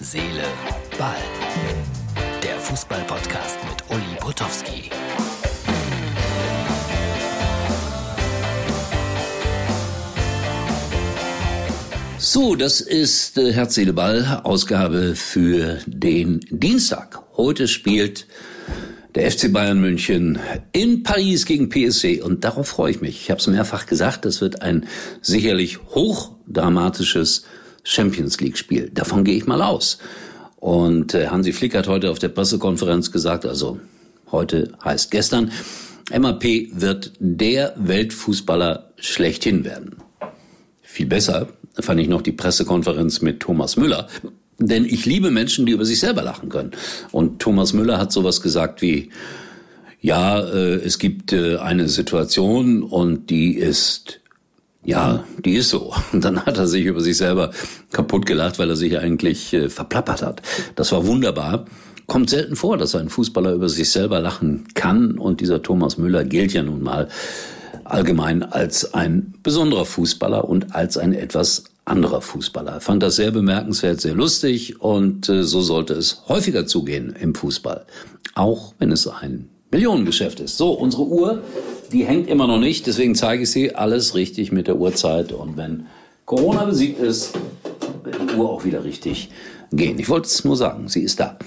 [0.00, 0.44] Seele,
[0.96, 1.16] Ball.
[2.40, 4.90] Der Fußball-Podcast mit Uli Potowski.
[12.16, 17.20] So, das ist äh, Herz, Seele, Ball, Ausgabe für den Dienstag.
[17.36, 18.28] Heute spielt
[19.16, 20.38] der FC Bayern München
[20.70, 23.22] in Paris gegen PSG und darauf freue ich mich.
[23.22, 24.86] Ich habe es mehrfach gesagt, das wird ein
[25.22, 27.42] sicherlich hochdramatisches
[27.84, 28.90] Champions League Spiel.
[28.92, 29.98] Davon gehe ich mal aus.
[30.56, 33.78] Und äh, Hansi Flick hat heute auf der Pressekonferenz gesagt, also
[34.30, 35.52] heute heißt gestern,
[36.16, 39.96] MAP wird der Weltfußballer schlechthin werden.
[40.82, 41.48] Viel besser
[41.78, 44.08] fand ich noch die Pressekonferenz mit Thomas Müller,
[44.58, 46.72] denn ich liebe Menschen, die über sich selber lachen können.
[47.12, 49.10] Und Thomas Müller hat sowas gesagt wie,
[50.00, 54.20] ja, äh, es gibt äh, eine Situation und die ist
[54.84, 55.94] ja, die ist so.
[56.12, 57.50] Und dann hat er sich über sich selber
[57.92, 60.42] kaputt gelacht, weil er sich eigentlich äh, verplappert hat.
[60.76, 61.66] Das war wunderbar.
[62.06, 65.18] Kommt selten vor, dass ein Fußballer über sich selber lachen kann.
[65.18, 67.08] Und dieser Thomas Müller gilt ja nun mal
[67.84, 72.78] allgemein als ein besonderer Fußballer und als ein etwas anderer Fußballer.
[72.78, 77.34] Ich fand das sehr bemerkenswert, sehr lustig und äh, so sollte es häufiger zugehen im
[77.34, 77.86] Fußball.
[78.34, 80.56] Auch wenn es ein Millionengeschäft ist.
[80.56, 81.42] So, unsere Uhr
[81.92, 85.32] die hängt immer noch nicht, deswegen zeige ich sie alles richtig mit der Uhrzeit.
[85.32, 85.86] Und wenn
[86.24, 87.34] Corona besiegt ist,
[88.04, 89.30] wird die Uhr auch wieder richtig
[89.72, 89.98] gehen.
[89.98, 91.38] Ich wollte es nur sagen, sie ist da.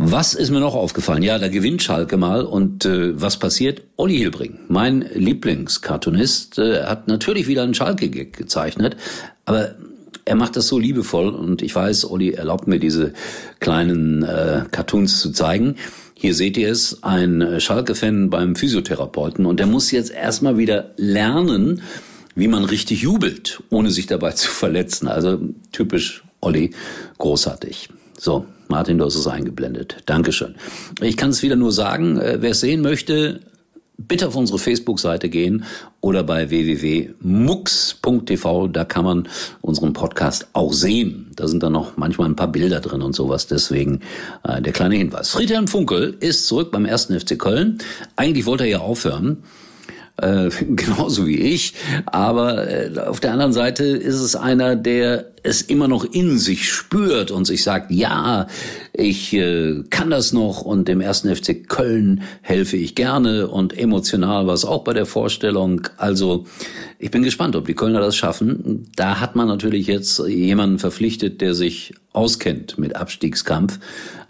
[0.00, 1.24] Was ist mir noch aufgefallen?
[1.24, 3.82] Ja, da gewinnt Schalke mal und äh, was passiert?
[3.96, 8.96] Olli Hilbring, mein Lieblingskartonist, äh, hat natürlich wieder einen Schalke gezeichnet,
[9.44, 9.74] aber
[10.28, 13.14] er macht das so liebevoll und ich weiß, Olli erlaubt mir diese
[13.60, 15.76] kleinen äh, Cartoons zu zeigen.
[16.14, 21.82] Hier seht ihr es, ein Schalke-Fan beim Physiotherapeuten und der muss jetzt erstmal wieder lernen,
[22.34, 25.08] wie man richtig jubelt, ohne sich dabei zu verletzen.
[25.08, 25.40] Also
[25.72, 26.70] typisch Olli,
[27.18, 27.88] großartig.
[28.18, 29.98] So, Martin, du hast es eingeblendet.
[30.06, 30.56] Dankeschön.
[31.00, 33.40] Ich kann es wieder nur sagen, äh, wer es sehen möchte,
[33.98, 35.64] bitte auf unsere Facebook-Seite gehen
[36.00, 37.18] oder bei www.mux.tv.
[38.68, 39.28] Da kann man
[39.60, 41.32] unseren Podcast auch sehen.
[41.34, 43.48] Da sind dann noch manchmal ein paar Bilder drin und sowas.
[43.48, 44.00] Deswegen
[44.44, 45.30] äh, der kleine Hinweis.
[45.30, 47.78] Friedhelm Funkel ist zurück beim ersten FC Köln.
[48.16, 49.42] Eigentlich wollte er ja aufhören
[50.20, 51.74] äh, genauso wie ich.
[52.06, 56.70] Aber äh, auf der anderen Seite ist es einer, der es immer noch in sich
[56.70, 58.46] spürt und sich sagt, ja,
[58.92, 64.46] ich äh, kann das noch und dem ersten FC Köln helfe ich gerne und emotional
[64.46, 65.88] war es auch bei der Vorstellung.
[65.96, 66.46] Also
[66.98, 68.86] ich bin gespannt, ob die Kölner das schaffen.
[68.96, 73.78] Da hat man natürlich jetzt jemanden verpflichtet, der sich auskennt mit Abstiegskampf.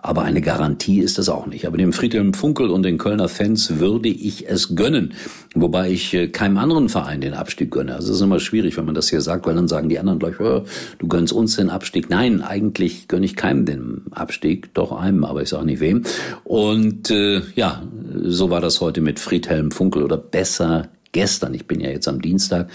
[0.00, 1.67] Aber eine Garantie ist das auch nicht.
[1.67, 5.15] Aber dem Friedhelm Funkel und den Kölner Fans würde ich es gönnen.
[5.55, 7.95] Wobei ich äh, keinem anderen Verein den Abstieg gönne.
[7.95, 10.21] Also es ist immer schwierig, wenn man das hier sagt, weil dann sagen die anderen
[10.21, 10.62] gleich, oh,
[10.99, 12.11] du gönnst uns den Abstieg.
[12.11, 14.75] Nein, eigentlich gönne ich keinem den Abstieg.
[14.75, 16.05] Doch einem, aber ich sage nicht wem.
[16.45, 17.83] Und äh, ja,
[18.23, 21.55] so war das heute mit Friedhelm Funkel oder besser gestern.
[21.55, 22.69] Ich bin ja jetzt am Dienstag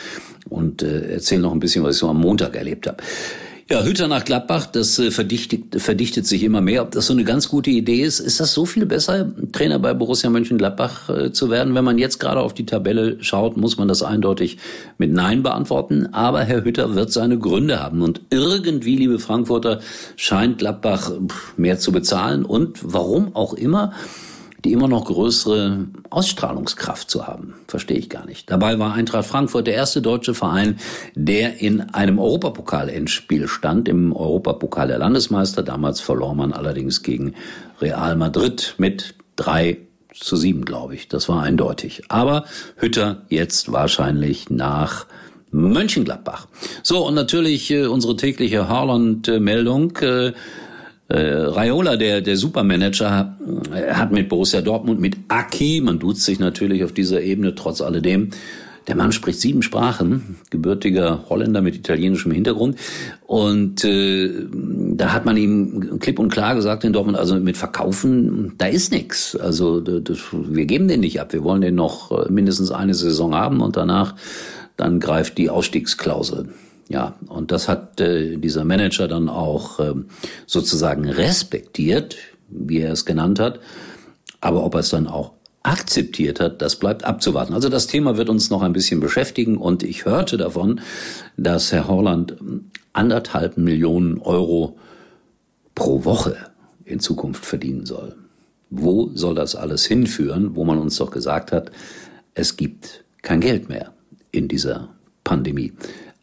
[0.50, 2.98] und äh, erzähle noch ein bisschen, was ich so am Montag erlebt habe.
[3.70, 6.82] Ja, Hütter nach Gladbach, das äh, verdichtet, verdichtet sich immer mehr.
[6.82, 9.94] Ob das so eine ganz gute Idee ist, ist das so viel besser, Trainer bei
[9.94, 11.74] Borussia Mönchengladbach äh, zu werden?
[11.74, 14.58] Wenn man jetzt gerade auf die Tabelle schaut, muss man das eindeutig
[14.98, 16.10] mit Nein beantworten.
[16.12, 18.02] Aber Herr Hütter wird seine Gründe haben.
[18.02, 19.80] Und irgendwie, liebe Frankfurter,
[20.18, 21.14] scheint Gladbach
[21.56, 22.44] mehr zu bezahlen.
[22.44, 23.94] Und warum auch immer,
[24.64, 27.56] die immer noch größere Ausstrahlungskraft zu haben.
[27.68, 28.50] Verstehe ich gar nicht.
[28.50, 30.80] Dabei war Eintracht Frankfurt der erste deutsche Verein,
[31.16, 35.64] der in einem Europapokal-Endspiel stand, im Europapokal der Landesmeister.
[35.64, 37.34] Damals verlor man allerdings gegen
[37.82, 39.80] Real Madrid mit drei
[40.14, 41.08] zu sieben, glaube ich.
[41.10, 42.04] Das war eindeutig.
[42.08, 42.46] Aber
[42.78, 45.08] Hütter jetzt wahrscheinlich nach
[45.52, 46.48] Mönchengladbach.
[46.82, 49.98] So, und natürlich äh, unsere tägliche Haaland-Meldung.
[49.98, 50.34] Äh,
[51.18, 53.38] Raiola, der, der Supermanager,
[53.74, 57.82] äh, hat mit Borussia Dortmund, mit Aki, man duzt sich natürlich auf dieser Ebene trotz
[57.82, 58.30] alledem,
[58.88, 62.78] der Mann spricht sieben Sprachen, gebürtiger Holländer mit italienischem Hintergrund.
[63.26, 68.54] Und äh, da hat man ihm klipp und klar gesagt in Dortmund, also mit Verkaufen,
[68.58, 69.38] da ist nichts.
[69.38, 71.32] Also das, wir geben den nicht ab.
[71.32, 74.16] Wir wollen den noch äh, mindestens eine Saison haben und danach
[74.76, 76.50] dann greift die Ausstiegsklausel.
[76.90, 79.94] Ja, und das hat äh, dieser Manager dann auch äh,
[80.46, 82.18] sozusagen respektiert,
[82.50, 83.60] wie er es genannt hat.
[84.42, 85.32] Aber ob er es dann auch
[85.64, 87.54] akzeptiert hat, das bleibt abzuwarten.
[87.54, 90.82] Also das Thema wird uns noch ein bisschen beschäftigen und ich hörte davon,
[91.38, 92.36] dass Herr Holland
[92.92, 94.78] anderthalb Millionen Euro
[95.74, 96.36] pro Woche
[96.84, 98.16] in Zukunft verdienen soll.
[98.70, 101.72] Wo soll das alles hinführen, wo man uns doch gesagt hat,
[102.34, 103.94] es gibt kein Geld mehr
[104.32, 104.90] in dieser
[105.24, 105.72] Pandemie.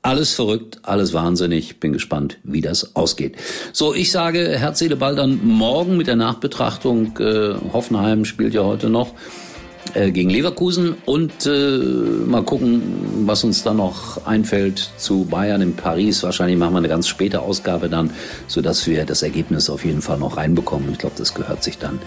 [0.03, 1.79] Alles verrückt, alles wahnsinnig.
[1.79, 3.37] Bin gespannt, wie das ausgeht.
[3.73, 7.19] So, ich sage Herz, Ball dann morgen mit der Nachbetrachtung.
[7.19, 9.15] Äh, Hoffenheim spielt ja heute noch
[9.93, 11.79] äh, gegen Leverkusen und äh,
[12.27, 16.23] mal gucken, was uns dann noch einfällt zu Bayern in Paris.
[16.23, 18.11] Wahrscheinlich machen wir eine ganz späte Ausgabe dann,
[18.47, 20.93] so dass wir das Ergebnis auf jeden Fall noch reinbekommen.
[20.93, 21.99] Ich glaube, das gehört sich dann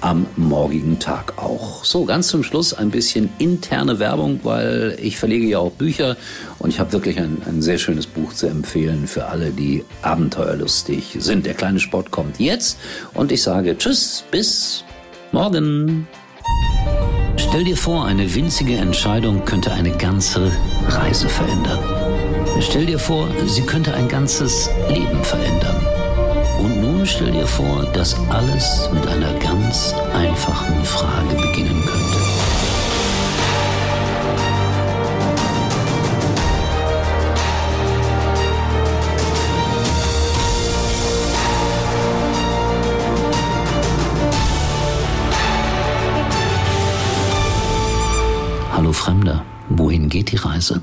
[0.00, 1.84] am morgigen Tag auch.
[1.84, 6.16] So, ganz zum Schluss ein bisschen interne Werbung, weil ich verlege ja auch Bücher
[6.58, 11.16] und ich habe wirklich ein, ein sehr schönes Buch zu empfehlen für alle, die abenteuerlustig
[11.18, 11.46] sind.
[11.46, 12.78] Der kleine Sport kommt jetzt
[13.14, 14.84] und ich sage Tschüss, bis
[15.32, 16.06] morgen.
[17.36, 20.50] Stell dir vor, eine winzige Entscheidung könnte eine ganze
[20.88, 21.78] Reise verändern.
[22.60, 25.95] Stell dir vor, sie könnte ein ganzes Leben verändern.
[26.58, 32.06] Und nun stell dir vor, dass alles mit einer ganz einfachen Frage beginnen könnte.
[48.72, 50.82] Hallo Fremder, wohin geht die Reise?